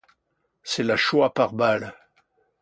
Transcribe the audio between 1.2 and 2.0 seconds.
par balles.